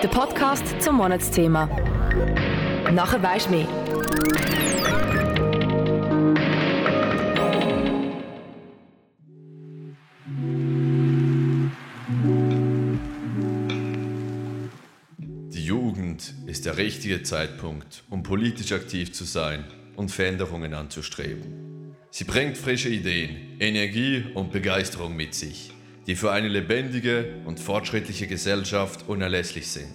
Der 0.00 0.06
Podcast 0.06 0.80
zum 0.80 0.94
Monatsthema. 0.98 1.66
Nachher 2.92 3.20
weisst 3.20 3.50
mehr. 3.50 3.66
Die 15.48 15.64
Jugend 15.64 16.32
ist 16.46 16.64
der 16.64 16.76
richtige 16.76 17.24
Zeitpunkt, 17.24 18.04
um 18.08 18.22
politisch 18.22 18.70
aktiv 18.70 19.12
zu 19.12 19.24
sein 19.24 19.64
und 19.96 20.12
Veränderungen 20.12 20.74
anzustreben. 20.74 21.96
Sie 22.12 22.22
bringt 22.22 22.56
frische 22.56 22.88
Ideen, 22.88 23.56
Energie 23.58 24.26
und 24.34 24.52
Begeisterung 24.52 25.16
mit 25.16 25.34
sich 25.34 25.72
die 26.08 26.16
für 26.16 26.32
eine 26.32 26.48
lebendige 26.48 27.34
und 27.44 27.60
fortschrittliche 27.60 28.26
Gesellschaft 28.26 29.04
unerlässlich 29.08 29.68
sind. 29.68 29.94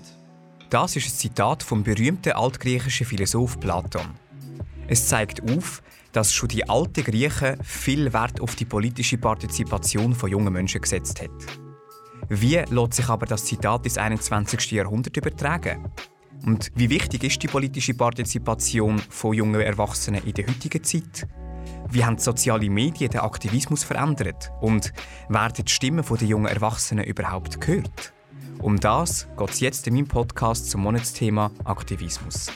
Das 0.69 0.95
ist 0.95 1.07
ein 1.07 1.17
Zitat 1.17 1.63
vom 1.63 1.83
berühmten 1.83 2.33
altgriechischen 2.33 3.07
Philosoph 3.07 3.59
Platon. 3.59 4.05
Es 4.87 5.07
zeigt 5.07 5.41
auf, 5.51 5.81
dass 6.11 6.31
schon 6.31 6.49
die 6.49 6.69
alten 6.69 7.03
Griechen 7.03 7.57
viel 7.63 8.13
Wert 8.13 8.41
auf 8.41 8.55
die 8.55 8.65
politische 8.65 9.17
Partizipation 9.17 10.13
von 10.13 10.29
jungen 10.29 10.53
Menschen 10.53 10.81
gesetzt 10.81 11.19
hat. 11.19 11.31
Wie 12.29 12.57
lässt 12.57 12.93
sich 12.93 13.09
aber 13.09 13.25
das 13.25 13.45
Zitat 13.45 13.83
ins 13.85 13.97
21. 13.97 14.71
Jahrhundert 14.71 15.17
übertragen? 15.17 15.91
Und 16.45 16.71
wie 16.75 16.91
wichtig 16.91 17.23
ist 17.23 17.41
die 17.41 17.47
politische 17.47 17.95
Partizipation 17.95 18.99
von 18.99 19.33
jungen 19.33 19.61
Erwachsenen 19.61 20.23
in 20.23 20.33
der 20.33 20.45
heutigen 20.45 20.83
Zeit? 20.83 21.27
Wie 21.93 22.03
haben 22.03 22.17
soziale 22.17 22.71
Medien 22.71 23.11
den 23.11 23.19
Aktivismus 23.19 23.83
verändert? 23.83 24.51
Und 24.61 24.91
werden 25.29 25.63
die 25.63 25.71
Stimmen 25.71 26.03
der 26.03 26.27
jungen 26.27 26.47
Erwachsenen 26.47 27.05
überhaupt 27.05 27.61
gehört? 27.61 28.13
Um 28.57 28.79
das 28.79 29.27
geht 29.37 29.49
es 29.51 29.59
jetzt 29.59 29.85
in 29.85 29.93
meinem 29.93 30.07
Podcast 30.07 30.71
zum 30.71 30.81
Monatsthema 30.81 31.51
Aktivismus. 31.65 32.51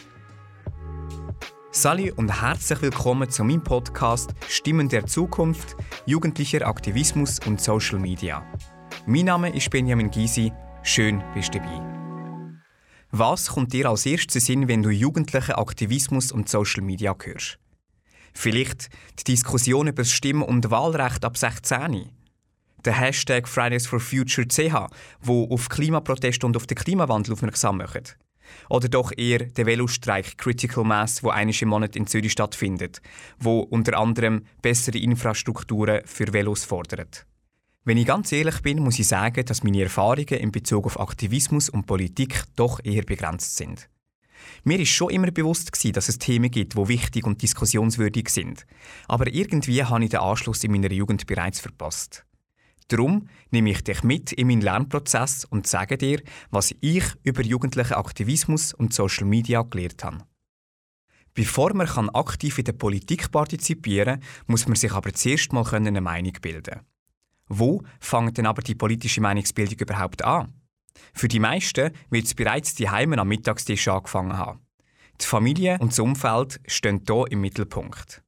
Sali 1.70 2.12
und 2.12 2.42
herzlich 2.42 2.82
willkommen 2.82 3.30
zu 3.30 3.44
meinem 3.44 3.64
Podcast 3.64 4.34
Stimmen 4.50 4.90
der 4.90 5.06
Zukunft, 5.06 5.76
jugendlicher 6.08 6.68
Aktivismus 6.68 7.40
und 7.46 7.62
Social 7.62 8.00
Media. 8.00 8.44
Mein 9.06 9.26
Name 9.26 9.56
ist 9.56 9.70
Benjamin 9.70 10.10
Gysi. 10.10 10.52
Schön, 10.82 11.24
bist 11.36 11.54
du 11.54 11.60
dabei. 11.60 12.60
Was 13.12 13.50
kommt 13.50 13.72
dir 13.72 13.88
als 13.88 14.08
erstes 14.08 14.48
Sinn, 14.48 14.68
wenn 14.68 14.82
du 14.82 14.90
jugendlichen 14.90 15.54
Aktivismus 15.54 16.32
und 16.32 16.50
Social 16.50 16.82
Media 16.82 17.16
hörst? 17.24 17.60
Vielleicht 18.40 18.90
die 19.18 19.24
Diskussion 19.24 19.88
über 19.88 20.04
das 20.04 20.12
Stimm- 20.12 20.44
und 20.44 20.70
Wahlrecht 20.70 21.26
ab 21.26 21.36
16. 21.36 22.08
Der 22.86 22.94
Hashtag 22.94 23.48
Fridays 23.48 23.88
for 23.88 24.00
Future 24.00 24.48
CH, 24.48 24.94
wo 25.20 25.46
auf 25.52 25.70
Klimaproteste 25.70 26.46
und 26.46 26.56
auf 26.56 26.68
den 26.68 26.78
Klimawandel 26.78 27.34
aufmerksam 27.34 27.78
macht. 27.78 28.16
Oder 28.70 28.90
doch 28.90 29.12
eher 29.18 29.40
der 29.40 29.66
Velostreik 29.66 30.38
Critical 30.38 30.84
Mass, 30.84 31.24
wo 31.24 31.30
einisch 31.30 31.64
im 31.64 31.70
Monat 31.70 31.96
in 31.96 32.06
Zürich 32.06 32.32
stattfindet, 32.32 33.02
wo 33.40 33.62
unter 33.62 33.98
anderem 33.98 34.44
bessere 34.62 35.00
Infrastrukturen 35.00 36.02
für 36.06 36.32
Velos 36.32 36.64
fordert. 36.64 37.26
Wenn 37.86 37.98
ich 37.98 38.06
ganz 38.06 38.32
ehrlich 38.32 38.62
bin, 38.62 38.84
muss 38.84 39.00
ich 39.00 39.08
sagen, 39.08 39.46
dass 39.46 39.64
meine 39.64 39.82
Erfahrungen 39.82 40.40
in 40.40 40.52
Bezug 40.52 40.86
auf 40.86 41.00
Aktivismus 41.00 41.70
und 41.70 41.88
Politik 41.88 42.44
doch 42.56 42.80
eher 42.84 43.02
begrenzt 43.02 43.58
sind. 43.58 43.90
Mir 44.64 44.80
ist 44.80 44.90
schon 44.90 45.10
immer 45.10 45.32
bewusst 45.32 45.72
gewesen, 45.72 45.94
dass 45.94 46.10
es 46.10 46.20
Themen 46.20 46.52
gibt, 46.52 46.76
die 46.76 46.88
wichtig 46.88 47.26
und 47.26 47.42
diskussionswürdig 47.42 48.30
sind. 48.30 48.66
Aber 49.08 49.28
irgendwie 49.28 49.84
habe 49.84 50.04
ich 50.04 50.10
den 50.10 50.20
Anschluss 50.20 50.64
in 50.64 50.72
meiner 50.72 50.92
Jugend 50.92 51.28
bereits 51.28 51.60
verpasst. 51.60 52.26
Darum 52.88 53.28
nehme 53.52 53.72
ich 53.72 53.84
dich 53.84 54.04
mit 54.04 54.32
in 54.32 54.48
meinen 54.48 54.62
Lernprozess 54.62 55.46
und 55.46 55.68
sage 55.68 55.98
dir, 55.98 56.22
was 56.52 56.74
ich 56.80 57.04
über 57.24 57.42
jugendlichen 57.42 57.94
Aktivismus 57.94 58.74
und 58.74 58.94
Social 58.94 59.26
Media 59.26 59.62
gelernt 59.64 60.04
habe. 60.04 60.26
Bevor 61.34 61.74
man 61.76 62.10
aktiv 62.10 62.58
in 62.58 62.66
der 62.66 62.74
Politik 62.74 63.32
partizipieren 63.32 64.22
kann, 64.22 64.30
muss 64.48 64.68
man 64.68 64.76
sich 64.76 64.92
aber 64.92 65.14
zuerst 65.14 65.54
mal 65.54 65.66
eine 65.72 66.02
Meinung 66.02 66.34
bilden. 66.42 66.80
Wo 67.48 67.84
fängt 68.00 68.38
denn 68.38 68.48
aber 68.48 68.62
die 68.62 68.76
politische 68.76 69.22
Meinungsbildung 69.22 69.80
überhaupt 69.80 70.24
an? 70.24 70.54
Für 71.14 71.28
die 71.28 71.40
meisten 71.40 71.92
wird 72.10 72.26
es 72.26 72.36
bereits 72.36 72.76
die 72.76 72.90
Heime 72.90 73.18
am 73.18 73.28
Mittagstisch 73.28 73.88
angefangen 73.88 74.38
haben. 74.38 74.60
Die 75.20 75.26
Familie 75.26 75.78
und 75.80 75.92
das 75.92 76.00
Umfeld 76.00 76.60
stehen 76.68 77.02
hier 77.08 77.26
im 77.30 77.42
Mittelpunkt. 77.42 78.22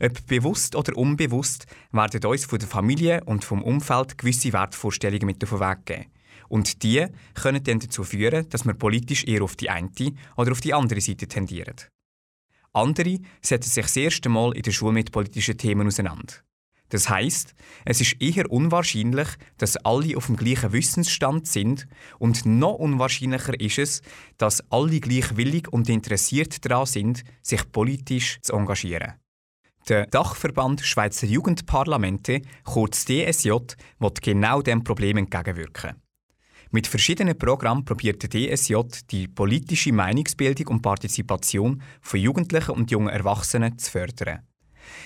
Ob 0.00 0.26
bewusst 0.26 0.74
oder 0.74 0.96
unbewusst 0.96 1.66
werden 1.92 2.24
uns 2.24 2.44
von 2.44 2.58
der 2.58 2.68
Familie 2.68 3.22
und 3.24 3.44
vom 3.44 3.62
Umfeld 3.62 4.18
gewisse 4.18 4.52
Wertvorstellungen 4.52 5.26
mit 5.26 5.44
auf 5.44 5.50
den 5.50 5.60
Weg 5.60 5.86
geben. 5.86 6.06
Und 6.48 6.82
die 6.82 7.06
können 7.34 7.62
dann 7.62 7.78
dazu 7.78 8.04
führen, 8.04 8.48
dass 8.48 8.64
wir 8.64 8.74
politisch 8.74 9.24
eher 9.24 9.42
auf 9.42 9.56
die 9.56 9.70
eine 9.70 9.90
oder 10.36 10.52
auf 10.52 10.60
die 10.60 10.74
andere 10.74 11.00
Seite 11.00 11.26
tendieren. 11.26 11.76
Andere 12.72 13.18
setzen 13.40 13.70
sich 13.70 13.84
das 13.84 13.96
erste 13.96 14.28
Mal 14.28 14.56
in 14.56 14.62
der 14.62 14.72
Schule 14.72 14.92
mit 14.92 15.12
politischen 15.12 15.58
Themen 15.58 15.86
auseinander. 15.86 16.34
Das 16.92 17.08
heißt, 17.08 17.54
es 17.86 18.02
ist 18.02 18.20
eher 18.20 18.52
unwahrscheinlich, 18.52 19.28
dass 19.56 19.78
alle 19.78 20.14
auf 20.14 20.26
dem 20.26 20.36
gleichen 20.36 20.74
Wissensstand 20.74 21.46
sind 21.46 21.88
und 22.18 22.44
noch 22.44 22.74
unwahrscheinlicher 22.74 23.58
ist 23.58 23.78
es, 23.78 24.02
dass 24.36 24.62
alle 24.70 25.00
gleich 25.00 25.38
willig 25.38 25.72
und 25.72 25.88
interessiert 25.88 26.62
daran 26.66 26.84
sind, 26.84 27.24
sich 27.40 27.72
politisch 27.72 28.40
zu 28.42 28.52
engagieren. 28.52 29.14
Der 29.88 30.04
Dachverband 30.06 30.82
Schweizer 30.82 31.26
Jugendparlamente, 31.26 32.42
kurz 32.62 33.06
DSJ, 33.06 33.52
wird 33.98 34.20
genau 34.20 34.60
diesem 34.60 34.84
Problem 34.84 35.16
entgegenwirken. 35.16 35.94
Mit 36.72 36.86
verschiedenen 36.86 37.38
Programmen 37.38 37.86
probiert 37.86 38.22
der 38.22 38.28
DSJ 38.28 38.74
die 39.10 39.28
politische 39.28 39.94
Meinungsbildung 39.94 40.66
und 40.66 40.82
Partizipation 40.82 41.80
von 42.02 42.20
Jugendlichen 42.20 42.72
und 42.72 42.90
jungen 42.90 43.08
Erwachsenen 43.08 43.78
zu 43.78 43.90
fördern. 43.90 44.40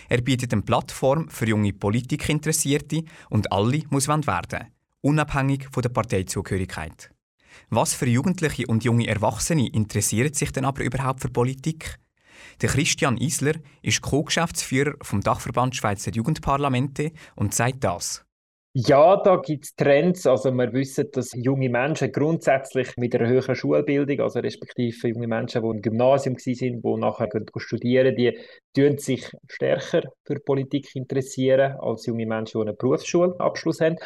Er 0.08 0.20
bietet 0.20 0.52
eine 0.52 0.62
Plattform 0.62 1.28
für 1.28 1.46
junge 1.46 1.72
Politikinteressierte 1.72 3.04
und 3.30 3.52
alle 3.52 3.82
muss 3.90 4.08
werden, 4.08 4.66
unabhängig 5.00 5.68
von 5.70 5.82
der 5.82 5.90
Parteizugehörigkeit. 5.90 7.10
Was 7.70 7.94
für 7.94 8.08
Jugendliche 8.08 8.66
und 8.66 8.84
junge 8.84 9.06
Erwachsene 9.06 9.68
interessieren 9.68 10.34
sich 10.34 10.52
denn 10.52 10.64
aber 10.64 10.84
überhaupt 10.84 11.20
für 11.20 11.30
Politik? 11.30 11.98
Der 12.60 12.68
Christian 12.68 13.16
Isler 13.16 13.54
ist 13.82 14.02
Co-Geschäftsführer 14.02 14.94
vom 15.02 15.20
Dachverband 15.20 15.76
Schweizer 15.76 16.12
Jugendparlamente 16.12 17.12
und 17.34 17.54
sagt 17.54 17.84
das. 17.84 18.25
Ja, 18.78 19.16
da 19.16 19.36
gibt 19.36 19.64
es 19.64 19.74
Trends. 19.74 20.26
Also 20.26 20.52
wir 20.52 20.70
wissen, 20.74 21.06
dass 21.10 21.32
junge 21.32 21.70
Menschen 21.70 22.12
grundsätzlich 22.12 22.94
mit 22.98 23.14
einer 23.14 23.26
höheren 23.26 23.54
Schulbildung, 23.54 24.20
also 24.20 24.38
respektive 24.40 25.08
junge 25.08 25.26
Menschen, 25.26 25.62
die 25.62 25.68
im 25.68 25.80
Gymnasium 25.80 26.36
sind, 26.36 26.84
die 26.84 26.96
nachher 26.98 27.30
studieren 27.56 28.14
die 28.14 28.38
tun 28.74 28.98
sich 28.98 29.30
stärker 29.48 30.02
für 30.26 30.40
Politik 30.40 30.94
interessieren 30.94 31.76
als 31.80 32.04
junge 32.04 32.26
Menschen, 32.26 32.60
die 32.60 32.68
einen 32.68 32.76
Berufsschulabschluss 32.76 33.80
haben. 33.80 33.96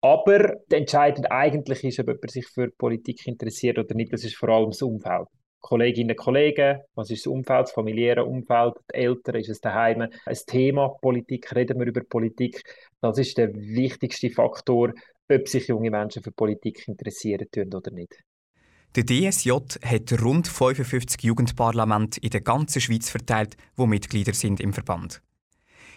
Aber 0.00 0.54
entscheidend 0.70 1.30
eigentlich 1.30 1.84
ist, 1.84 2.00
ob 2.00 2.08
jemand 2.08 2.30
sich 2.32 2.48
für 2.48 2.68
Politik 2.72 3.24
interessiert 3.28 3.78
oder 3.78 3.94
nicht, 3.94 4.12
das 4.12 4.24
ist 4.24 4.34
vor 4.34 4.48
allem 4.48 4.70
das 4.70 4.82
Umfeld. 4.82 5.28
Kolleginnen 5.66 6.12
und 6.12 6.16
Kollegen, 6.16 6.78
was 6.94 7.10
ist 7.10 7.26
das 7.26 7.32
Umfeld, 7.32 7.62
das 7.62 7.72
familiäre 7.72 8.24
Umfeld, 8.24 8.74
die 8.88 8.98
Eltern, 8.98 9.34
ist 9.34 9.48
es 9.48 9.60
daheim 9.60 10.02
ein 10.02 10.38
Thema 10.46 10.90
Politik, 11.00 11.52
reden 11.56 11.80
wir 11.80 11.86
über 11.88 12.02
Politik. 12.02 12.62
Das 13.00 13.18
ist 13.18 13.36
der 13.36 13.52
wichtigste 13.52 14.30
Faktor, 14.30 14.92
ob 15.28 15.48
sich 15.48 15.66
junge 15.66 15.90
Menschen 15.90 16.22
für 16.22 16.30
Politik 16.30 16.86
interessieren 16.86 17.48
oder 17.74 17.90
nicht. 17.90 18.14
Der 18.94 19.04
DSJ 19.04 19.50
hat 19.84 20.22
rund 20.22 20.46
55 20.46 21.24
Jugendparlamente 21.24 22.20
in 22.20 22.30
der 22.30 22.42
ganzen 22.42 22.80
Schweiz 22.80 23.10
verteilt, 23.10 23.56
wo 23.74 23.86
Mitglieder 23.86 24.34
sind 24.34 24.60
im 24.60 24.72
Verband. 24.72 25.20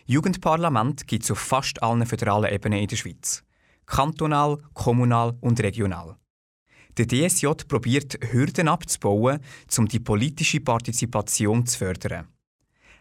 Jugendparlament 0.08 1.06
gibt 1.06 1.26
es 1.26 1.32
auf 1.32 1.38
fast 1.38 1.84
allen 1.84 2.08
föderalen 2.08 2.52
Ebenen 2.52 2.80
in 2.80 2.88
der 2.88 2.96
Schweiz. 2.96 3.44
Kantonal, 3.86 4.58
kommunal 4.74 5.38
und 5.42 5.62
regional. 5.62 6.16
Der 7.00 7.08
DSJ 7.08 7.48
probiert 7.66 8.20
Hürden 8.34 8.68
abzubauen, 8.68 9.40
um 9.78 9.88
die 9.88 10.02
politische 10.02 10.60
Partizipation 10.60 11.66
zu 11.66 11.78
fördern. 11.78 12.28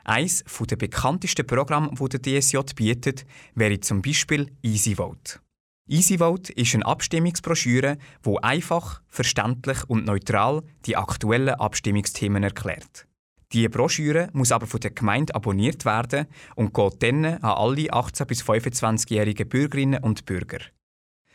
Eines 0.05 0.45
der 0.71 0.77
bekanntesten 0.77 1.45
Programme, 1.45 1.91
das 1.99 2.09
der 2.11 2.23
DSJ 2.23 2.59
bietet, 2.77 3.27
wäre 3.57 3.81
zum 3.81 4.01
Beispiel 4.01 4.53
EasyVote. 4.63 5.41
EasyVote 5.89 6.53
ist 6.53 6.77
eine 6.77 6.87
Abstimmungsbroschüre, 6.87 7.99
wo 8.23 8.37
einfach, 8.37 9.03
verständlich 9.09 9.83
und 9.89 10.07
neutral 10.07 10.63
die 10.87 10.97
aktuellen 10.97 11.57
Abstimmungsthemen 11.57 12.45
erklärt. 12.45 13.09
Die 13.53 13.69
Broschüre 13.69 14.29
muss 14.33 14.53
aber 14.53 14.69
von 14.69 14.79
der 14.79 14.93
Gemeinde 14.93 15.35
abonniert 15.35 15.85
werden 15.85 16.27
und 16.55 16.73
geht 16.73 17.03
dann 17.03 17.25
an 17.25 17.43
alle 17.43 17.91
18- 17.91 18.27
bis 18.27 18.45
25-jährigen 18.45 19.49
Bürgerinnen 19.49 20.05
und 20.05 20.25
Bürger. 20.25 20.61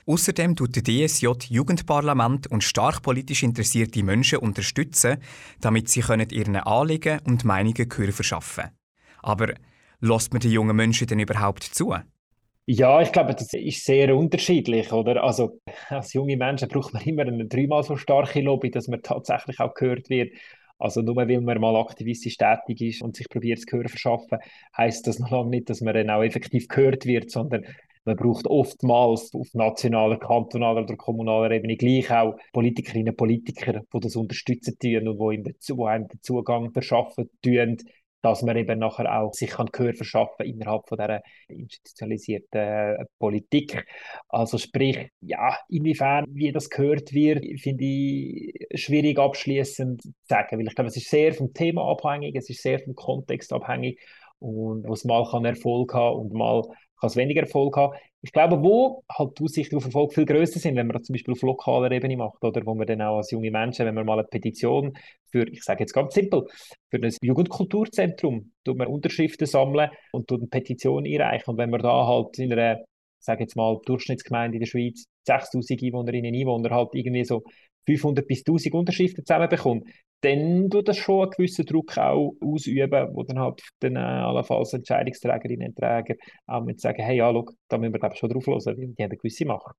Außerdem 0.05 0.55
tut 0.55 0.75
der 0.75 0.83
DSJ 0.83 1.27
Jugendparlament 1.50 2.47
und 2.47 2.63
stark 2.63 3.01
politisch 3.01 3.44
interessierte 3.44 4.03
Menschen 4.03 4.39
unterstützen, 4.39 5.17
damit 5.61 5.89
sie 5.89 6.03
ihren 6.31 6.55
Anliegen 6.57 7.19
und 7.25 7.45
Meinungen 7.45 7.88
Gehör 7.88 8.11
verschaffen 8.11 8.65
Aber 9.21 9.53
lässt 10.01 10.33
man 10.33 10.41
den 10.41 10.51
jungen 10.51 10.75
Menschen 10.75 11.07
denn 11.07 11.19
überhaupt 11.19 11.63
zu? 11.63 11.95
Ja, 12.65 13.01
ich 13.01 13.11
glaube, 13.11 13.33
das 13.33 13.53
ist 13.53 13.83
sehr 13.85 14.15
unterschiedlich, 14.15 14.91
oder? 14.94 15.21
Also, 15.23 15.59
als 15.89 16.13
junge 16.13 16.38
Menschen 16.38 16.69
braucht 16.69 16.94
man 16.94 17.03
immer 17.03 17.23
eine 17.23 17.45
dreimal 17.45 17.83
so 17.83 17.97
starke 17.97 18.41
Lobby, 18.41 18.71
dass 18.71 18.88
man 18.88 19.01
tatsächlich 19.01 19.59
auch 19.59 19.73
gehört 19.73 20.09
wird. 20.09 20.31
Also 20.79 21.01
nur 21.01 21.15
weil 21.15 21.39
man 21.39 21.61
mal 21.61 21.75
aktivistisch 21.77 22.38
tätig 22.38 22.81
ist 22.81 23.01
und 23.01 23.15
sich 23.15 23.29
probiert, 23.29 23.59
das 23.59 23.65
Gehör 23.65 23.88
verschaffen, 23.88 24.39
heißt 24.77 25.07
das 25.07 25.19
noch 25.19 25.31
lange 25.31 25.49
nicht, 25.49 25.69
dass 25.69 25.81
man 25.81 25.94
dann 25.94 26.09
auch 26.09 26.23
effektiv 26.23 26.67
gehört 26.67 27.06
wird, 27.06 27.31
sondern 27.31 27.65
man 28.05 28.15
braucht 28.15 28.47
oftmals 28.47 29.33
auf 29.33 29.53
nationaler, 29.53 30.17
kantonaler 30.17 30.83
oder 30.83 30.97
kommunaler 30.97 31.51
Ebene 31.51 31.77
gleich 31.77 32.11
auch 32.11 32.35
Politikerinnen 32.51 33.09
und 33.09 33.17
Politiker, 33.17 33.81
die 33.94 34.00
das 34.00 34.15
unterstützen 34.15 34.77
tun 34.79 35.07
und 35.07 35.17
die 35.17 35.83
einem 35.83 36.07
den 36.07 36.21
Zugang 36.21 36.71
verschaffen 36.71 37.29
tun, 37.41 37.77
dass 38.23 38.41
man 38.41 38.55
eben 38.55 38.79
nachher 38.79 39.19
auch 39.19 39.33
sich 39.33 39.50
kann 39.50 39.67
Gehör 39.71 39.94
verschaffen 39.94 40.45
innerhalb 40.45 40.88
von 40.88 40.97
dieser 40.97 41.21
institutionalisierten 41.50 42.61
äh, 42.61 43.05
Politik. 43.19 43.85
Also 44.29 44.57
sprich, 44.57 45.09
ja, 45.19 45.57
inwiefern 45.67 46.25
wie 46.29 46.53
das 46.53 46.69
gehört 46.69 47.13
wird, 47.13 47.45
finde 47.59 47.83
ich 47.83 48.53
schwierig 48.75 49.19
abschließend 49.19 50.03
zu 50.03 50.13
sagen, 50.23 50.57
weil 50.57 50.67
ich 50.67 50.75
glaube, 50.75 50.88
es 50.88 50.95
ist 50.95 51.09
sehr 51.09 51.33
vom 51.33 51.53
Thema 51.53 51.91
abhängig, 51.91 52.35
es 52.35 52.49
ist 52.49 52.61
sehr 52.61 52.79
vom 52.79 52.95
Kontext 52.95 53.51
abhängig 53.51 53.99
und 54.44 54.88
was 54.88 55.06
mal 55.06 55.25
kann 55.30 55.45
Erfolg 55.45 55.94
haben 55.94 56.19
und 56.19 56.34
mal 56.34 56.62
kann 57.00 57.07
es 57.10 57.16
weniger 57.16 57.42
Erfolg 57.42 57.75
haben. 57.78 57.98
Ich 58.22 58.31
glaube, 58.31 58.62
wo 58.62 59.04
halt 59.12 59.38
die 59.38 59.44
Aussichten 59.44 59.75
auf 59.75 59.86
Erfolg 59.86 60.13
viel 60.13 60.25
größer 60.25 60.60
sind, 60.60 60.75
wenn 60.75 60.88
man 60.88 60.98
das 60.98 61.04
zum 61.04 61.13
Beispiel 61.13 61.34
auf 61.34 61.42
lokaler 61.42 61.92
Ebene 61.92 62.16
macht, 62.18 62.44
oder 62.44 62.66
wo 62.66 62.75
man 62.75 62.88
dann 62.88 63.01
auch 63.01 63.18
als 63.18 63.31
junge 63.31 63.51
Menschen, 63.51 63.86
wenn 63.86 63.95
man 63.95 64.06
mal 64.06 64.19
eine 64.19 64.28
Petition 64.28 64.98
für, 65.30 65.48
ich 65.50 65.63
sage 65.63 65.81
jetzt 65.81 65.94
ganz 65.94 66.13
simpel, 66.13 66.45
für 66.90 66.98
ein 66.98 67.13
Jugendkulturzentrum, 67.22 68.51
tut 68.63 68.78
man 68.78 68.88
Unterschriften 68.88 69.48
sammeln 69.48 69.90
und 70.12 70.28
tut 70.28 70.40
eine 70.40 70.48
Petition 70.48 71.06
einreichen. 71.06 71.51
Und 71.51 71.57
wenn 71.57 71.69
man 71.69 71.81
da 71.81 72.07
halt 72.07 72.38
in 72.40 72.54
einer, 72.54 72.80
sage 73.19 73.44
jetzt 73.44 73.56
mal, 73.56 73.80
Durchschnittsgemeinde 73.86 74.56
in 74.56 74.62
der 74.62 74.68
Schweiz 74.68 75.06
6000 75.25 75.84
Einwohnerinnen 75.84 76.34
und 76.34 76.40
Einwohner 76.40 76.69
halt 76.75 76.90
irgendwie 76.94 77.25
so 77.25 77.44
500 77.86 78.25
bis 78.28 78.40
1000 78.40 78.74
Unterschriften 78.74 79.25
zusammenbekommt, 79.25 79.88
dann 80.23 80.69
tut 80.69 80.87
das 80.87 80.97
schon 80.97 81.23
einen 81.23 81.31
gewissen 81.31 81.65
Druck 81.65 81.97
auch 81.97 82.33
ausüben, 82.39 83.09
wo 83.13 83.23
dann 83.23 83.39
halt 83.39 83.61
dann 83.79 83.95
äh, 83.97 83.99
allenfalls 83.99 84.73
Entscheidungsträgerinnen 84.73 85.69
und 85.69 85.75
Träger 85.75 86.15
auch 86.47 86.63
mit 86.63 86.79
sagen, 86.79 87.03
hey, 87.03 87.17
ja, 87.17 87.31
schau, 87.31 87.45
da 87.67 87.77
müssen 87.77 87.93
wir 87.93 88.15
schon 88.15 88.29
drauf 88.29 88.47
hören, 88.47 88.65
weil 88.65 88.75
die 88.75 88.81
haben 88.81 89.11
eine 89.11 89.17
gewisse 89.17 89.45
Macht. 89.45 89.75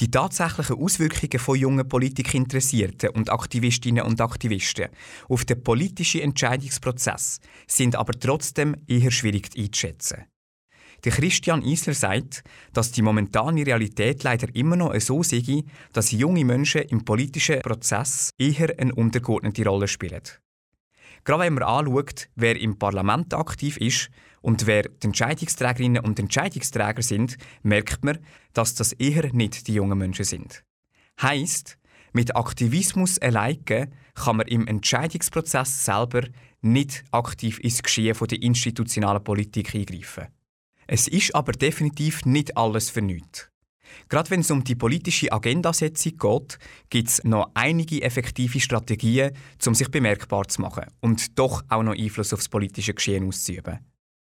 Die 0.00 0.10
tatsächlichen 0.10 0.76
Auswirkungen 0.82 1.38
von 1.38 1.56
jungen 1.56 1.88
Politikinteressierten 1.88 3.10
und 3.10 3.30
Aktivistinnen 3.30 4.04
und 4.04 4.20
Aktivisten 4.20 4.88
auf 5.28 5.44
den 5.44 5.62
politischen 5.62 6.20
Entscheidungsprozess 6.20 7.40
sind 7.66 7.96
aber 7.96 8.12
trotzdem 8.12 8.76
eher 8.86 9.10
schwierig 9.10 9.48
einzuschätzen. 9.56 10.26
Der 11.06 11.12
Christian 11.12 11.62
Isler 11.62 11.94
sagt, 11.94 12.42
dass 12.72 12.90
die 12.90 13.00
momentane 13.00 13.64
Realität 13.64 14.24
leider 14.24 14.52
immer 14.56 14.74
noch 14.74 14.92
so 15.00 15.22
sei, 15.22 15.62
dass 15.92 16.10
junge 16.10 16.44
Menschen 16.44 16.82
im 16.82 17.04
politischen 17.04 17.62
Prozess 17.62 18.30
eher 18.38 18.74
eine 18.76 18.92
untergeordnete 18.92 19.64
Rolle 19.64 19.86
spielen. 19.86 20.22
Gerade 21.22 21.44
wenn 21.44 21.54
man 21.54 21.62
anschaut, 21.62 22.28
wer 22.34 22.60
im 22.60 22.76
Parlament 22.76 23.34
aktiv 23.34 23.76
ist 23.76 24.10
und 24.40 24.66
wer 24.66 24.82
die 24.82 25.06
Entscheidungsträgerinnen 25.06 26.02
und 26.02 26.18
Entscheidungsträger 26.18 27.02
sind, 27.02 27.36
merkt 27.62 28.04
man, 28.04 28.18
dass 28.52 28.74
das 28.74 28.92
eher 28.92 29.32
nicht 29.32 29.68
die 29.68 29.74
jungen 29.74 29.98
Menschen 29.98 30.24
sind. 30.24 30.64
Heißt, 31.22 31.78
mit 32.14 32.34
Aktivismus 32.34 33.20
alleine 33.20 33.92
kann 34.16 34.38
man 34.38 34.48
im 34.48 34.66
Entscheidungsprozess 34.66 35.84
selber 35.84 36.22
nicht 36.62 37.04
aktiv 37.12 37.60
ins 37.60 37.80
Geschehen 37.80 38.16
der 38.28 38.42
institutionalen 38.42 39.22
Politik 39.22 39.72
eingreifen. 39.72 40.35
Es 40.86 41.08
ist 41.08 41.34
aber 41.34 41.52
definitiv 41.52 42.24
nicht 42.24 42.56
alles 42.56 42.90
für 42.90 43.02
nichts. 43.02 43.50
Gerade 44.08 44.30
wenn 44.30 44.40
es 44.40 44.50
um 44.50 44.62
die 44.62 44.74
politische 44.74 45.32
Agendasetzung 45.32 46.16
geht, 46.18 46.58
gibt 46.90 47.08
es 47.08 47.24
noch 47.24 47.50
einige 47.54 48.02
effektive 48.02 48.60
Strategien, 48.60 49.32
um 49.66 49.74
sich 49.74 49.90
bemerkbar 49.90 50.46
zu 50.48 50.60
machen 50.60 50.86
und 51.00 51.38
doch 51.38 51.62
auch 51.68 51.82
noch 51.82 51.96
Einfluss 51.96 52.32
auf 52.32 52.40
das 52.40 52.48
politische 52.48 52.94
Geschehen 52.94 53.26
auszuüben. 53.26 53.78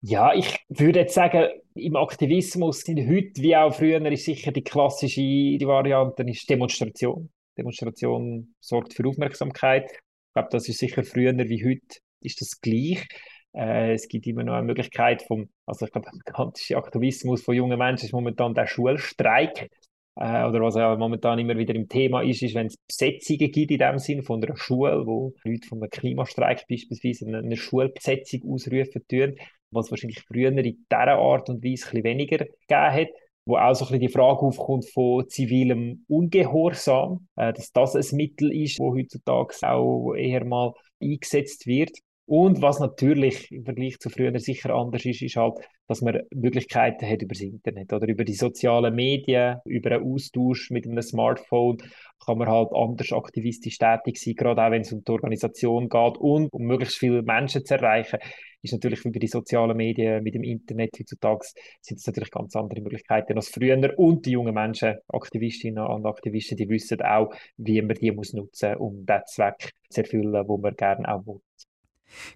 Ja, 0.02 0.34
ich 0.34 0.58
würde 0.68 1.00
jetzt 1.00 1.14
sagen, 1.14 1.48
im 1.74 1.96
Aktivismus 1.96 2.80
sind 2.80 3.08
heute 3.08 3.40
wie 3.40 3.56
auch 3.56 3.74
früher 3.74 4.04
ist 4.12 4.26
sicher 4.26 4.52
die 4.52 4.62
klassische 4.62 5.20
die 5.20 5.66
Variante 5.66 6.22
ist 6.24 6.48
Demonstration. 6.48 7.30
Demonstration 7.56 8.54
sorgt 8.60 8.94
für 8.94 9.08
Aufmerksamkeit. 9.08 9.90
Ich 9.90 10.34
glaube, 10.34 10.48
das 10.50 10.68
ist 10.68 10.78
sicher 10.78 11.04
früher 11.04 11.32
wie 11.32 11.64
heute 11.64 12.00
ist 12.20 12.40
das 12.40 12.60
gleich. 12.60 13.06
Äh, 13.54 13.94
es 13.94 14.08
gibt 14.08 14.26
immer 14.26 14.44
noch 14.44 14.54
eine 14.54 14.66
Möglichkeit 14.66 15.22
vom, 15.22 15.48
also 15.66 15.86
ich 15.86 15.92
glaube, 15.92 16.08
der 16.10 16.18
bekannteste 16.18 16.76
Aktivismus 16.76 17.42
von 17.42 17.54
jungen 17.54 17.78
Menschen 17.78 18.06
ist 18.06 18.12
momentan 18.12 18.54
der 18.54 18.66
Schulstreik. 18.66 19.70
Äh, 20.16 20.44
oder 20.44 20.60
was 20.60 20.76
ja 20.76 20.94
momentan 20.96 21.38
immer 21.38 21.56
wieder 21.56 21.74
im 21.74 21.88
Thema 21.88 22.22
ist, 22.22 22.42
ist, 22.42 22.54
wenn 22.54 22.68
es 22.68 22.76
Besetzungen 22.86 23.50
gibt 23.50 23.70
in 23.70 23.78
dem 23.78 23.98
Sinn 23.98 24.22
von 24.22 24.42
einer 24.42 24.56
Schule, 24.56 25.06
wo 25.06 25.34
Leute 25.44 25.66
von 25.66 25.80
einem 25.80 25.90
Klimastreik 25.90 26.66
beispielsweise 26.68 27.26
eine, 27.26 27.38
eine 27.38 27.56
Schulbesetzung 27.56 28.42
ausrufen 28.52 29.02
tun, 29.08 29.36
was 29.70 29.90
wahrscheinlich 29.90 30.22
früher 30.22 30.50
in 30.50 30.62
dieser 30.62 31.18
Art 31.18 31.48
und 31.48 31.64
Weise 31.64 31.86
ein 31.86 32.02
bisschen 32.02 32.04
weniger 32.04 32.38
gegeben 32.38 32.50
hat 32.68 33.08
wo 33.46 33.56
auch 33.56 33.74
so 33.74 33.84
ein 33.84 33.88
bisschen 33.88 34.00
die 34.00 34.08
Frage 34.08 34.40
aufkommt 34.40 34.88
von 34.90 35.28
zivilem 35.28 36.04
Ungehorsam, 36.08 37.28
äh, 37.36 37.52
dass 37.52 37.72
das 37.72 37.94
ein 37.94 38.16
Mittel 38.16 38.52
ist, 38.52 38.78
wo 38.78 38.94
heutzutage 38.94 39.54
auch 39.62 40.14
eher 40.14 40.44
mal 40.44 40.72
eingesetzt 41.00 41.66
wird. 41.66 41.98
Und 42.26 42.62
was 42.62 42.80
natürlich 42.80 43.52
im 43.52 43.64
Vergleich 43.64 43.98
zu 43.98 44.08
früher 44.08 44.38
sicher 44.38 44.74
anders 44.74 45.04
ist, 45.04 45.20
ist 45.20 45.36
halt, 45.36 45.58
dass 45.86 46.00
man 46.00 46.22
Möglichkeiten 46.34 47.06
hat 47.06 47.20
über 47.20 47.34
das 47.34 47.42
Internet 47.42 47.92
oder 47.92 48.08
über 48.08 48.24
die 48.24 48.34
sozialen 48.34 48.94
Medien, 48.94 49.58
über 49.66 49.92
einen 49.92 50.10
Austausch 50.10 50.70
mit 50.70 50.86
einem 50.86 51.02
Smartphone 51.02 51.78
kann 52.24 52.38
man 52.38 52.48
halt 52.48 52.70
anders 52.72 53.12
aktivistisch 53.12 53.78
tätig 53.78 54.18
sein, 54.18 54.34
gerade 54.34 54.62
auch 54.62 54.70
wenn 54.70 54.80
es 54.80 54.92
um 54.92 55.04
die 55.04 55.12
Organisation 55.12 55.88
geht 55.88 56.16
und 56.18 56.50
um 56.52 56.62
möglichst 56.62 56.96
viele 56.96 57.22
Menschen 57.22 57.64
zu 57.66 57.74
erreichen, 57.74 58.18
ist 58.62 58.72
natürlich 58.72 59.04
über 59.04 59.18
die 59.18 59.26
sozialen 59.26 59.76
Medien, 59.76 60.22
mit 60.22 60.34
dem 60.34 60.42
Internet 60.42 60.96
heutzutage 60.98 61.46
sind 61.82 61.98
es 61.98 62.06
natürlich 62.06 62.30
ganz 62.30 62.56
andere 62.56 62.80
Möglichkeiten 62.80 63.36
als 63.36 63.48
früher 63.50 63.98
und 63.98 64.24
die 64.24 64.30
jungen 64.30 64.54
Menschen, 64.54 64.96
Aktivistinnen 65.08 65.84
und 65.86 66.06
Aktivisten, 66.06 66.56
die 66.56 66.68
wissen 66.70 67.02
auch, 67.02 67.34
wie 67.58 67.82
man 67.82 67.96
die 67.96 68.10
muss 68.10 68.32
nutzen, 68.32 68.76
um 68.76 69.04
den 69.04 69.20
Zweck 69.26 69.72
zu 69.90 70.00
erfüllen, 70.00 70.48
wo 70.48 70.56
man 70.56 70.74
gerne 70.74 71.06
auch 71.14 71.26
will. 71.26 71.40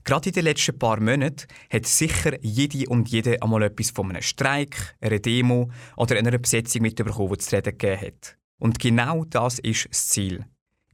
Gerade 0.05 0.29
in 0.29 0.35
den 0.35 0.45
letzten 0.45 0.79
paar 0.79 1.01
Monaten 1.01 1.47
hat 1.71 1.87
sicher 1.87 2.33
jede 2.43 2.89
und 2.89 3.09
jede 3.09 3.43
einmal 3.43 3.63
etwas 3.63 3.91
von 3.91 4.11
einem 4.11 4.23
Streik, 4.23 4.97
einer 5.01 5.19
Demo 5.19 5.71
oder 5.97 6.17
einer 6.17 6.37
Besetzung 6.39 6.83
mitbekommen, 6.83 7.33
die 7.33 7.39
zu 7.39 7.57
reden 7.57 7.77
gegeben 7.77 8.01
hat. 8.01 8.37
Und 8.59 8.79
genau 8.79 9.25
das 9.25 9.59
ist 9.59 9.89
das 9.91 10.09
Ziel. 10.09 10.45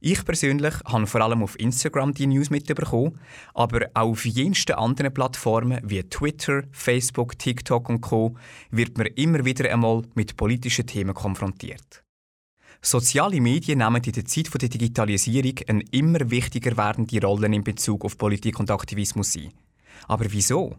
Ich 0.01 0.23
persönlich 0.23 0.75
habe 0.85 1.07
vor 1.07 1.21
allem 1.21 1.41
auf 1.41 1.59
Instagram 1.59 2.13
die 2.13 2.27
News 2.27 2.51
mitbekommen, 2.51 3.19
aber 3.55 3.87
auch 3.95 4.11
auf 4.11 4.25
jensten 4.25 4.73
anderen 4.73 5.11
Plattformen 5.11 5.79
wie 5.83 6.03
Twitter, 6.03 6.61
Facebook, 6.71 7.39
TikTok 7.39 7.89
und 7.89 8.01
Co. 8.01 8.35
wird 8.69 8.99
man 8.99 9.07
immer 9.07 9.45
wieder 9.45 9.71
einmal 9.71 10.03
mit 10.13 10.37
politischen 10.37 10.85
Themen 10.85 11.15
konfrontiert. 11.15 12.04
Soziale 12.81 13.41
Medien 13.41 13.79
nehmen 13.79 14.03
in 14.03 14.11
der 14.11 14.25
Zeit 14.25 14.49
der 14.61 14.69
Digitalisierung 14.69 15.55
eine 15.67 15.83
immer 15.91 16.29
wichtiger 16.29 16.77
werdende 16.77 17.21
Rolle 17.25 17.47
in 17.47 17.63
Bezug 17.63 18.05
auf 18.05 18.17
Politik 18.17 18.59
und 18.59 18.71
Aktivismus 18.71 19.35
ein. 19.35 19.51
Aber 20.07 20.25
wieso? 20.29 20.75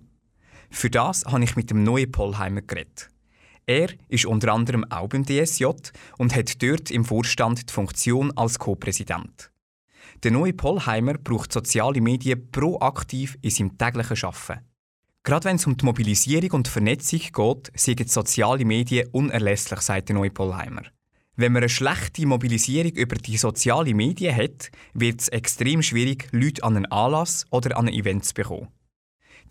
Für 0.71 0.91
das 0.91 1.25
habe 1.25 1.45
ich 1.45 1.57
mit 1.57 1.71
dem 1.71 1.83
neuen 1.83 2.11
Polheimer 2.11 2.62
geredet. 2.62 3.09
Er 3.67 3.88
ist 4.09 4.26
unter 4.26 4.53
anderem 4.53 4.85
auch 4.91 5.09
beim 5.09 5.25
DSJ 5.25 5.67
und 6.19 6.37
hat 6.37 6.62
dort 6.62 6.91
im 6.91 7.05
Vorstand 7.05 7.69
die 7.69 7.73
Funktion 7.73 8.31
als 8.37 8.59
Co-Präsident. 8.59 9.50
Der 10.23 10.31
neue 10.31 10.53
Polheimer 10.53 11.15
braucht 11.15 11.53
soziale 11.53 12.00
Medien 12.00 12.50
proaktiv 12.50 13.37
in 13.43 13.50
seinem 13.50 13.76
täglichen 13.76 14.25
Arbeiten. 14.25 14.65
Gerade 15.25 15.45
wenn 15.47 15.57
es 15.57 15.67
um 15.67 15.76
die 15.76 15.85
Mobilisierung 15.85 16.53
und 16.53 16.69
Vernetzung 16.69 17.21
geht, 17.21 17.73
sind 17.75 18.09
soziale 18.09 18.65
Medien 18.65 19.09
unerlässlich, 19.11 19.81
sagt 19.81 20.09
der 20.09 20.15
neue 20.15 20.31
Polheimer. 20.31 20.83
Wenn 21.38 21.52
man 21.52 21.62
eine 21.62 21.69
schlechte 21.69 22.26
Mobilisierung 22.26 22.93
über 22.93 23.16
die 23.16 23.37
sozialen 23.37 23.95
Medien 23.95 24.35
hat, 24.35 24.71
wird 24.95 25.21
es 25.21 25.28
extrem 25.28 25.83
schwierig, 25.83 26.28
Leute 26.33 26.64
an 26.64 26.76
einen 26.76 26.87
Anlass 26.87 27.45
oder 27.50 27.76
an 27.76 27.88
ein 27.88 27.95
Event 27.95 28.25
zu 28.25 28.33
bekommen. 28.33 28.69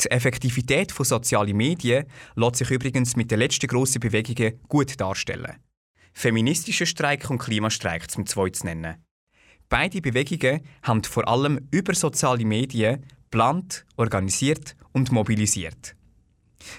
Die 0.01 0.09
Effektivität 0.09 0.91
von 0.91 1.05
sozialen 1.05 1.55
Medien 1.55 2.05
lässt 2.35 2.55
sich 2.55 2.71
übrigens 2.71 3.15
mit 3.15 3.29
den 3.29 3.37
letzten 3.37 3.67
grossen 3.67 3.99
Bewegungen 3.99 4.59
gut 4.67 4.99
darstellen. 4.99 5.57
Feministischer 6.11 6.87
Streik 6.87 7.29
und 7.29 7.37
Klimastreik 7.37 8.09
zum 8.09 8.25
zwei 8.25 8.49
zu 8.49 8.65
nennen. 8.65 8.95
Beide 9.69 10.01
Bewegungen 10.01 10.61
haben 10.81 11.03
vor 11.03 11.27
allem 11.27 11.67
über 11.69 11.93
soziale 11.93 12.45
Medien 12.45 13.05
geplant, 13.25 13.85
organisiert 13.95 14.75
und 14.91 15.11
mobilisiert. 15.11 15.95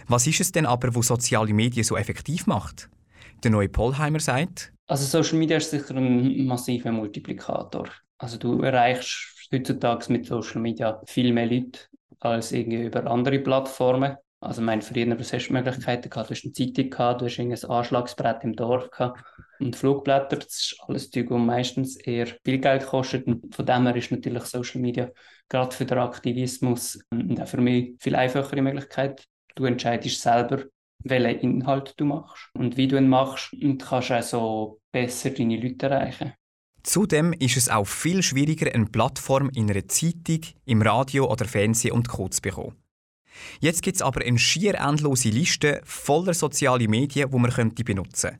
Was 0.09 0.27
ist 0.27 0.41
es 0.41 0.53
denn 0.53 0.67
aber, 0.67 0.95
wo 0.95 1.03
soziale 1.03 1.53
Medien 1.53 1.85
so 1.85 1.97
effektiv 1.97 2.47
macht? 2.47 2.89
Der 3.45 3.51
neue 3.51 3.69
Polheimer 3.69 4.21
sagt, 4.21 4.73
also 4.87 5.05
Social 5.05 5.39
Media 5.39 5.57
ist 5.57 5.71
sicher 5.71 5.97
ein 5.97 6.47
massiver 6.47 6.93
Multiplikator. 6.93 7.89
Also 8.19 8.39
du 8.39 8.63
erreichst 8.63 9.49
heutzutage 9.53 10.13
mit 10.13 10.27
Social 10.27 10.61
Media 10.61 11.01
viel 11.07 11.33
mehr 11.33 11.47
Leute 11.47 11.81
als 12.21 12.53
irgendwie 12.53 12.85
über 12.85 13.07
andere 13.07 13.39
Plattformen. 13.39 14.17
Also 14.41 14.63
mein 14.63 14.83
früher 14.83 15.19
was 15.19 15.33
hast 15.33 15.49
du 15.49 15.55
Möglichkeiten 15.55 16.11
gehabt, 16.11 16.31
du 16.31 16.35
hast 16.35 16.45
eine 16.45 16.53
Zeitung 16.53 16.91
gehabt, 16.91 17.21
du 17.21 17.25
hast 17.25 17.39
ein 17.41 17.53
Anschlagsbrett 17.53 18.45
im 18.45 18.55
Dorf 18.55 18.91
gehabt 18.91 19.25
und 19.59 19.75
Flugblätter, 19.75 20.37
das 20.37 20.47
ist 20.47 20.77
alles 20.87 21.11
Zeug, 21.11 21.29
das 21.31 21.39
meistens 21.39 21.97
eher 21.97 22.27
viel 22.45 22.59
Geld 22.59 22.87
kostet 22.87 23.27
und 23.27 23.55
von 23.55 23.65
dem 23.65 23.87
her 23.87 23.97
ist 23.97 24.11
natürlich 24.11 24.45
Social 24.45 24.81
Media 24.81 25.11
gerade 25.49 25.75
für 25.75 25.87
den 25.87 25.99
Aktivismus 25.99 27.01
und 27.11 27.41
auch 27.41 27.49
für 27.49 27.61
mich 27.61 27.97
viel 27.99 28.15
einfachere 28.15 28.61
Möglichkeit. 28.61 29.25
Du 29.55 29.65
entscheidest 29.65 30.21
selber, 30.21 30.65
welchen 31.05 31.61
Inhalt 31.61 31.95
du 31.97 32.05
machst 32.05 32.51
und 32.55 32.77
wie 32.77 32.89
du 32.89 32.97
ihn 32.97 33.09
machst 33.09 33.53
und 33.53 33.79
kannst 33.83 34.13
auch 34.13 34.23
so 34.23 34.81
besser 34.93 35.31
deine 35.31 35.61
Leute 35.61 35.87
erreichen. 35.87 36.33
Zudem 36.83 37.33
ist 37.33 37.57
es 37.57 37.69
auch 37.69 37.87
viel 37.87 38.23
schwieriger, 38.23 38.73
eine 38.73 38.87
Plattform 38.87 39.51
in 39.51 39.71
einer 39.71 39.89
Zeitung, 39.89 40.41
im 40.67 40.83
Radio 40.83 41.31
oder 41.31 41.45
Fernsehen 41.45 41.93
und 41.93 42.09
Co. 42.09 42.29
zu 42.29 42.41
bekommen. 42.41 42.77
Jetzt 43.61 43.83
gibt 43.83 43.97
es 43.97 44.03
aber 44.03 44.25
eine 44.25 44.39
schier 44.39 44.77
endlose 44.77 45.31
Liste 45.31 45.81
voller 45.85 46.33
soziale 46.33 46.89
Medien, 46.89 47.31
die 47.31 47.39
man 47.39 47.51
benutzen 47.75 48.31
könnte. 48.31 48.39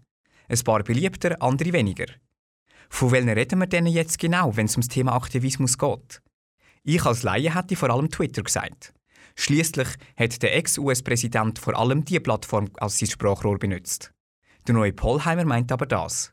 Ein 0.49 0.65
paar 0.65 0.83
beliebter, 0.85 1.43
andere 1.43 1.73
weniger. 1.73 2.07
Von 2.89 3.11
welchen 3.11 3.31
reden 3.31 3.59
wir 3.59 3.67
denn 3.67 3.87
jetzt 3.87 4.19
genau, 4.19 4.57
wenn 4.57 4.67
es 4.67 4.77
ums 4.77 4.89
Thema 4.89 5.15
Aktivismus 5.15 5.77
geht? 5.77 6.23
Ich 6.85 7.05
als 7.05 7.25
Laie 7.25 7.53
hätte 7.53 7.75
vor 7.75 7.91
allem 7.91 8.11
Twitter 8.11 8.43
gesagt. 8.43 8.95
Schließlich 9.37 9.89
hat 10.17 10.43
der 10.43 10.57
Ex-US-Präsident 10.57 11.59
vor 11.59 11.79
allem 11.79 12.05
diese 12.05 12.21
Plattform 12.21 12.69
als 12.79 12.99
sein 12.99 13.09
Sprachrohr 13.09 13.59
benutzt. 13.59 14.13
Der 14.67 14.75
neue 14.75 14.93
Polheimer 14.93 15.45
meint 15.45 15.71
aber 15.71 15.87
das. 15.87 16.33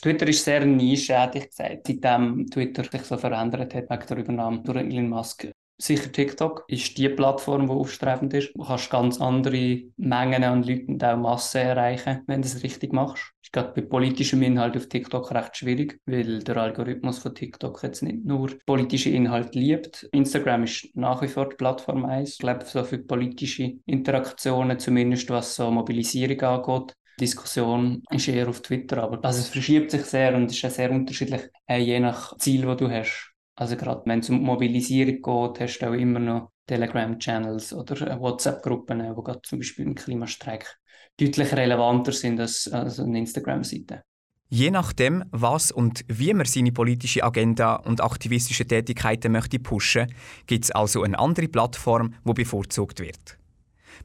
Twitter 0.00 0.26
ist 0.28 0.44
sehr 0.44 0.66
ich 0.66 1.08
gesagt, 1.08 1.52
seitdem 1.52 2.46
Twitter 2.50 2.84
sich 2.84 3.02
so 3.02 3.16
verändert 3.16 3.74
hat 3.74 3.90
wegen 3.90 4.06
der 4.06 4.16
Übernahme 4.18 4.62
durch 4.62 4.78
Elon 4.78 5.08
Musk. 5.08 5.48
Sicher 5.78 6.12
TikTok 6.12 6.64
ist 6.68 6.96
die 6.96 7.08
Plattform, 7.08 7.66
die 7.66 7.72
aufstrebend 7.72 8.32
ist. 8.34 8.52
Du 8.54 8.62
kannst 8.62 8.90
ganz 8.90 9.20
andere 9.20 9.82
Mengen 9.96 10.44
an 10.44 10.62
Leuten 10.62 10.92
und 10.92 11.04
auch 11.04 11.16
Massen 11.16 11.62
erreichen, 11.62 12.22
wenn 12.26 12.42
du 12.42 12.46
es 12.46 12.62
richtig 12.62 12.92
machst. 12.92 13.33
Gerade 13.54 13.70
bei 13.72 13.82
politischem 13.82 14.42
Inhalt 14.42 14.76
auf 14.76 14.88
TikTok 14.88 15.30
recht 15.30 15.56
schwierig, 15.56 16.00
weil 16.06 16.40
der 16.40 16.56
Algorithmus 16.56 17.20
von 17.20 17.36
TikTok 17.36 17.84
jetzt 17.84 18.02
nicht 18.02 18.24
nur 18.24 18.50
politische 18.66 19.10
Inhalte 19.10 19.56
liebt. 19.56 20.08
Instagram 20.10 20.64
ist 20.64 20.88
nach 20.94 21.22
wie 21.22 21.28
vor 21.28 21.48
die 21.48 21.54
Plattform 21.54 22.04
1. 22.04 22.32
Ich 22.32 22.38
glaube, 22.38 22.64
so 22.64 22.82
für 22.82 22.98
politische 22.98 23.74
Interaktionen, 23.86 24.80
zumindest 24.80 25.30
was 25.30 25.54
so 25.54 25.70
Mobilisierung 25.70 26.40
angeht, 26.40 26.96
Diskussion 27.20 28.02
ist 28.10 28.26
eher 28.26 28.48
auf 28.48 28.60
Twitter, 28.60 29.00
aber 29.04 29.24
also 29.24 29.38
es 29.38 29.50
verschiebt 29.50 29.92
sich 29.92 30.02
sehr 30.02 30.34
und 30.34 30.50
ist 30.50 30.64
auch 30.64 30.70
sehr 30.70 30.90
unterschiedlich, 30.90 31.42
äh, 31.68 31.78
je 31.78 32.00
nach 32.00 32.36
Ziel, 32.38 32.62
das 32.62 32.76
du 32.76 32.90
hast. 32.90 33.34
Also 33.54 33.76
gerade 33.76 34.02
wenn 34.06 34.18
es 34.18 34.30
um 34.30 34.42
Mobilisierung 34.42 35.22
geht, 35.22 35.60
hast 35.60 35.78
du 35.78 35.86
auch 35.86 35.92
immer 35.92 36.18
noch 36.18 36.50
Telegram-Channels 36.66 37.72
oder 37.72 38.18
WhatsApp-Gruppen, 38.18 38.98
die 38.98 39.22
gerade 39.22 39.42
zum 39.42 39.60
Beispiel 39.60 39.86
im 39.86 39.94
Klimastreik 39.94 40.76
deutlich 41.20 41.52
relevanter 41.52 42.12
sind 42.12 42.40
als, 42.40 42.68
als 42.68 43.00
eine 43.00 43.18
Instagram-Seite. 43.18 44.02
Je 44.48 44.70
nachdem, 44.70 45.24
was 45.30 45.72
und 45.72 46.04
wie 46.06 46.32
man 46.32 46.46
seine 46.46 46.70
politische 46.70 47.24
Agenda 47.24 47.76
und 47.76 48.00
aktivistische 48.00 48.66
Tätigkeiten 48.66 49.32
möchte 49.32 49.58
pushen, 49.58 50.12
gibt 50.46 50.64
es 50.64 50.70
also 50.70 51.02
eine 51.02 51.18
andere 51.18 51.48
Plattform, 51.48 52.14
die 52.24 52.32
bevorzugt 52.34 53.00
wird. 53.00 53.38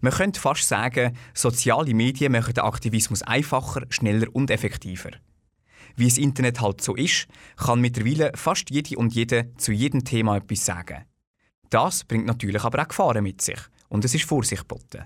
Man 0.02 0.14
könnte 0.14 0.40
fast 0.40 0.68
sagen, 0.68 1.16
soziale 1.34 1.94
Medien 1.94 2.32
machen 2.32 2.54
den 2.54 2.64
Aktivismus 2.64 3.22
einfacher, 3.22 3.86
schneller 3.90 4.28
und 4.34 4.50
effektiver. 4.50 5.12
Wie 5.96 6.08
das 6.08 6.18
Internet 6.18 6.62
halt 6.62 6.82
so 6.82 6.96
ist, 6.96 7.28
kann 7.58 7.82
mittlerweile 7.82 8.32
fast 8.36 8.70
jede 8.70 8.98
und 8.98 9.14
jede 9.14 9.52
zu 9.58 9.72
jedem 9.72 10.06
Thema 10.06 10.38
etwas 10.38 10.66
sagen. 10.66 11.06
Das 11.70 12.04
bringt 12.06 12.26
natürlich 12.26 12.64
aber 12.64 12.82
auch 12.82 12.88
Gefahren 12.88 13.24
mit 13.24 13.42
sich 13.42 13.60
und 13.90 14.06
es 14.06 14.16
ist 14.16 14.24
Vorsicht 14.24 14.68
geboten. 14.68 15.06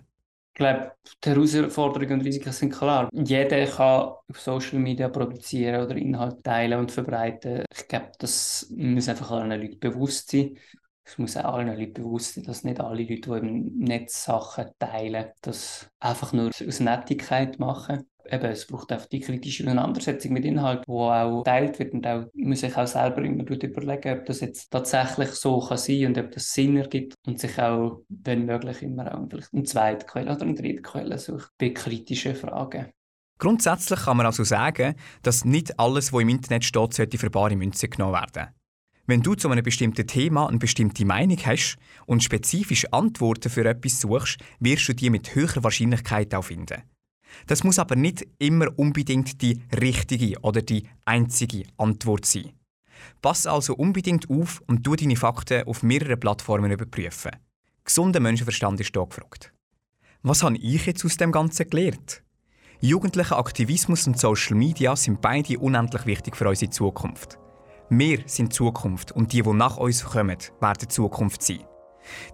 Ich 0.53 0.59
glaube, 0.59 0.91
die 1.23 1.29
Herausforderungen 1.31 2.13
und 2.19 2.21
Risiken 2.21 2.51
sind 2.51 2.71
klar. 2.71 3.09
Jeder 3.11 3.65
kann 3.65 4.13
auf 4.29 4.39
Social 4.39 4.77
Media 4.77 5.09
produzieren 5.09 5.83
oder 5.83 5.95
Inhalte 5.95 6.43
teilen 6.43 6.79
und 6.79 6.91
verbreiten. 6.91 7.65
Ich 7.75 7.87
glaube, 7.87 8.11
das 8.19 8.67
muss 8.69 9.09
einfach 9.09 9.31
allen 9.31 9.59
Leuten 9.59 9.79
bewusst 9.79 10.29
sein. 10.29 10.55
Es 11.03 11.17
muss 11.17 11.35
auch 11.37 11.55
allen 11.55 11.75
Leuten 11.75 11.93
bewusst 11.93 12.35
sein, 12.35 12.43
dass 12.43 12.63
nicht 12.63 12.79
alle 12.79 13.01
Leute, 13.01 13.15
die 13.15 13.29
im 13.31 13.79
Netz 13.79 14.25
Sachen 14.25 14.67
teilen, 14.77 15.31
das 15.41 15.89
einfach 15.99 16.33
nur 16.33 16.49
aus 16.49 16.79
Nettigkeit 16.79 17.57
machen 17.57 18.07
eben, 18.29 18.45
es 18.45 18.65
braucht 18.65 18.91
einfach 18.91 19.07
die 19.07 19.19
kritische 19.19 19.63
Auseinandersetzung 19.63 20.33
mit 20.33 20.45
Inhalt, 20.45 20.83
wo 20.87 21.09
auch 21.09 21.43
geteilt 21.43 21.79
wird 21.79 21.93
und 21.93 22.07
auch 22.07 22.25
muss 22.33 22.61
sich 22.61 22.75
auch 22.75 22.87
selber 22.87 23.23
immer 23.23 23.43
überlegen, 23.49 24.19
ob 24.19 24.25
das 24.25 24.41
jetzt 24.41 24.71
tatsächlich 24.71 25.29
so 25.29 25.59
kann 25.59 25.77
sein 25.77 26.07
und 26.07 26.17
ob 26.17 26.31
das 26.31 26.53
Sinn 26.53 26.77
ergibt 26.77 27.15
und 27.25 27.39
sich 27.39 27.59
auch, 27.59 28.01
wenn 28.09 28.45
möglich, 28.45 28.81
immer 28.81 29.13
auch 29.13 29.27
vielleicht 29.29 29.53
eine 29.53 29.63
zweite 29.63 30.05
Quelle 30.05 30.31
oder 30.35 30.41
eine 30.43 30.55
dritte 30.55 30.81
Quelle 30.81 31.17
sucht 31.17 31.51
bei 31.57 31.69
kritischen 31.69 32.35
Fragen. 32.35 32.91
Grundsätzlich 33.39 33.99
kann 33.99 34.17
man 34.17 34.25
also 34.25 34.43
sagen, 34.43 34.95
dass 35.21 35.43
nicht 35.43 35.79
alles, 35.79 36.13
was 36.13 36.21
im 36.21 36.29
Internet 36.29 36.63
steht, 36.63 36.93
sollte 36.93 37.17
für 37.17 37.29
bare 37.29 37.55
Münze 37.55 37.89
genommen 37.89 38.13
werden. 38.13 38.53
Wenn 39.05 39.21
du 39.21 39.35
zu 39.35 39.49
einem 39.49 39.63
bestimmten 39.63 40.07
Thema 40.07 40.47
eine 40.47 40.59
bestimmte 40.59 41.03
Meinung 41.03 41.37
hast 41.45 41.75
und 42.05 42.23
spezifisch 42.23 42.85
Antworten 42.93 43.49
für 43.49 43.65
etwas 43.65 43.99
suchst, 43.99 44.39
wirst 44.61 44.87
du 44.87 44.93
die 44.93 45.09
mit 45.09 45.35
höherer 45.35 45.63
Wahrscheinlichkeit 45.63 46.33
auch 46.33 46.43
finden. 46.43 46.83
Das 47.47 47.63
muss 47.63 47.79
aber 47.79 47.95
nicht 47.95 48.25
immer 48.39 48.67
unbedingt 48.77 49.41
die 49.41 49.61
richtige 49.79 50.39
oder 50.41 50.61
die 50.61 50.87
einzige 51.05 51.63
Antwort 51.77 52.25
sein. 52.25 52.51
Pass 53.21 53.47
also 53.47 53.75
unbedingt 53.75 54.29
auf 54.29 54.61
und 54.67 54.83
tu 54.83 54.95
deine 54.95 55.15
Fakten 55.15 55.67
auf 55.67 55.83
mehreren 55.83 56.19
Plattformen 56.19 56.71
überprüfen. 56.71 57.31
Gesunder 57.83 58.19
Menschenverstand 58.19 58.79
ist 58.79 58.93
hier 58.93 59.05
gefragt. 59.05 59.53
Was 60.21 60.43
habe 60.43 60.57
ich 60.57 60.85
jetzt 60.85 61.03
aus 61.03 61.17
dem 61.17 61.31
Ganzen 61.31 61.69
gelernt? 61.69 62.23
Jugendlicher 62.79 63.37
Aktivismus 63.37 64.07
und 64.07 64.19
Social 64.19 64.55
Media 64.55 64.95
sind 64.95 65.21
beide 65.21 65.59
unendlich 65.59 66.05
wichtig 66.05 66.35
für 66.35 66.47
unsere 66.47 66.69
Zukunft. 66.69 67.37
Wir 67.89 68.19
sind 68.25 68.53
Zukunft 68.53 69.11
und 69.11 69.33
die, 69.33 69.41
die 69.41 69.53
nach 69.53 69.77
uns 69.77 70.03
kommen, 70.03 70.37
werden 70.59 70.89
Zukunft 70.89 71.43
sein. 71.43 71.63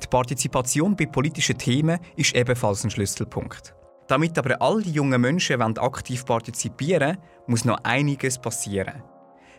Die 0.02 0.08
Partizipation 0.08 0.96
bei 0.96 1.06
politischen 1.06 1.58
Themen 1.58 2.00
ist 2.16 2.36
ebenfalls 2.36 2.84
ein 2.84 2.90
Schlüsselpunkt. 2.90 3.76
Damit 4.10 4.40
aber 4.40 4.60
alle 4.60 4.82
jungen 4.82 5.22
Menschen 5.22 5.62
aktiv 5.62 6.26
partizipieren 6.26 7.16
wollen, 7.16 7.18
muss 7.46 7.64
noch 7.64 7.78
einiges 7.84 8.40
passieren. 8.40 9.04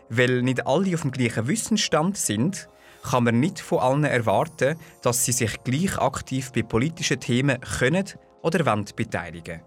Weil 0.09 0.41
nicht 0.41 0.67
alle 0.67 0.93
auf 0.93 1.03
dem 1.03 1.11
gleichen 1.11 1.47
Wissensstand 1.47 2.17
sind, 2.17 2.67
kann 3.01 3.23
man 3.23 3.39
nicht 3.39 3.61
von 3.61 3.79
allen 3.79 4.03
erwarten, 4.03 4.75
dass 5.01 5.23
sie 5.23 5.31
sich 5.31 5.63
gleich 5.63 5.97
aktiv 5.97 6.51
bei 6.51 6.63
politischen 6.63 7.21
Themen 7.21 7.61
können 7.61 8.03
oder 8.41 8.65
wollen 8.65 8.85
beteiligen. 8.93 9.61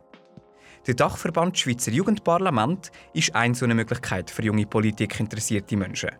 Der 0.87 0.95
Dachverband 0.95 1.59
Schweizer 1.59 1.91
Jugendparlament 1.91 2.93
ist 3.14 3.35
eine 3.35 3.55
so 3.55 3.64
eine 3.64 3.75
Möglichkeit 3.75 4.31
für 4.31 4.43
junge 4.43 4.67
Politik 4.67 5.19
interessierte 5.19 5.79
Menschen. 5.79 6.11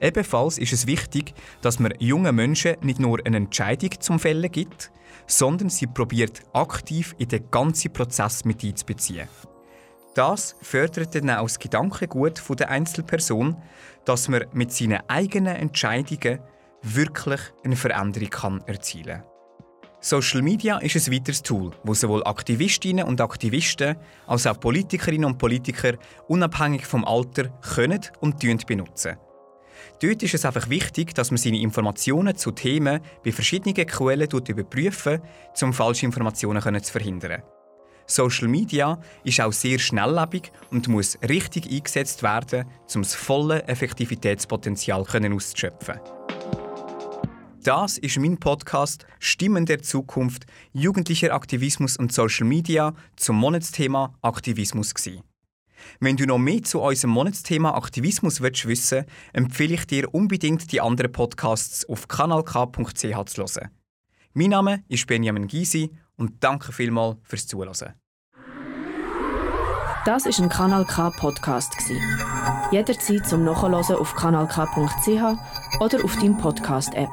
Ebenfalls 0.00 0.58
ist 0.58 0.72
es 0.72 0.86
wichtig, 0.86 1.34
dass 1.60 1.78
man 1.78 1.92
jungen 1.98 2.34
Menschen 2.34 2.76
nicht 2.82 3.00
nur 3.00 3.18
eine 3.24 3.36
Entscheidung 3.36 3.90
zum 4.00 4.18
Fällen 4.18 4.50
gibt, 4.50 4.92
sondern 5.26 5.70
sie 5.70 5.86
probiert 5.86 6.42
aktiv 6.52 7.14
in 7.18 7.28
den 7.28 7.50
ganzen 7.50 7.92
Prozess 7.92 8.44
mit 8.44 8.62
einzubeziehen. 8.62 9.28
Das 10.14 10.56
fördert 10.62 11.14
dann 11.14 11.30
auch 11.30 11.42
das 11.44 11.58
Gedankengut 11.58 12.42
der 12.58 12.70
Einzelperson, 12.70 13.56
dass 14.04 14.28
man 14.28 14.46
mit 14.52 14.72
seinen 14.72 15.00
eigenen 15.08 15.54
Entscheidungen 15.54 16.40
wirklich 16.82 17.40
eine 17.64 17.76
Veränderung 17.76 18.30
kann 18.30 18.62
erzielen 18.66 19.20
kann. 19.20 19.38
Social 20.00 20.42
Media 20.42 20.78
ist 20.78 20.94
ein 20.96 21.12
weiteres 21.12 21.42
Tool, 21.42 21.72
das 21.84 22.00
sowohl 22.00 22.22
Aktivistinnen 22.24 23.04
und 23.04 23.20
Aktivisten 23.20 23.96
als 24.28 24.46
auch 24.46 24.60
Politikerinnen 24.60 25.24
und 25.24 25.38
Politiker 25.38 25.94
unabhängig 26.28 26.86
vom 26.86 27.04
Alter 27.04 27.48
können 27.74 28.00
und 28.20 28.38
benutzen. 28.66 29.16
Dort 30.00 30.22
ist 30.22 30.34
es 30.34 30.44
einfach 30.44 30.68
wichtig, 30.68 31.14
dass 31.14 31.30
man 31.30 31.38
seine 31.38 31.60
Informationen 31.60 32.36
zu 32.36 32.50
Themen 32.52 33.00
bei 33.24 33.32
verschiedenen 33.32 33.74
Quellen 33.74 34.28
überprüfen 34.30 35.20
um 35.62 35.72
falsche 35.72 36.06
Informationen 36.06 36.82
zu 36.82 36.92
verhindern. 36.92 37.42
Social 38.06 38.48
Media 38.48 38.98
ist 39.22 39.40
auch 39.40 39.52
sehr 39.52 39.78
schnelllebig 39.78 40.50
und 40.70 40.88
muss 40.88 41.18
richtig 41.28 41.70
eingesetzt 41.70 42.22
werden, 42.22 42.64
um 42.94 43.02
das 43.02 43.14
volle 43.14 43.62
Effektivitätspotenzial 43.68 45.02
auszuschöpfen. 45.02 46.00
Das 47.62 47.98
ist 47.98 48.18
mein 48.18 48.38
Podcast 48.38 49.04
Stimmen 49.18 49.66
der 49.66 49.82
Zukunft, 49.82 50.46
jugendlicher 50.72 51.34
Aktivismus 51.34 51.98
und 51.98 52.12
Social 52.12 52.46
Media 52.46 52.94
zum 53.16 53.36
Monatsthema 53.36 54.14
Aktivismus. 54.22 54.94
Gewesen. 54.94 55.27
Wenn 56.00 56.16
du 56.16 56.26
noch 56.26 56.38
mehr 56.38 56.62
zu 56.62 56.80
unserem 56.80 57.10
Monatsthema 57.10 57.74
Aktivismus 57.74 58.40
willst 58.40 58.66
wissen 58.66 59.04
empfehle 59.32 59.74
ich 59.74 59.86
dir 59.86 60.12
unbedingt 60.14 60.70
die 60.72 60.80
anderen 60.80 61.12
Podcasts 61.12 61.88
auf 61.88 62.08
kanalk.ch 62.08 62.94
zu 62.94 63.08
hören. 63.08 63.70
Mein 64.34 64.50
Name 64.50 64.84
ist 64.88 65.06
Benjamin 65.06 65.46
Gysi 65.46 65.90
und 66.16 66.42
danke 66.44 66.72
vielmals 66.72 67.16
fürs 67.22 67.46
Zuhören. 67.46 67.94
Das 70.04 70.26
ist 70.26 70.40
ein 70.40 70.48
Kanal 70.48 70.86
K 70.86 71.10
Podcast 71.10 71.74
Jederzeit 72.70 73.26
zum 73.26 73.44
Nachhören 73.44 73.74
auf 73.74 74.14
kanalk.ch 74.14 75.80
oder 75.80 76.04
auf 76.04 76.16
deinem 76.16 76.38
Podcast 76.38 76.94
App. 76.94 77.10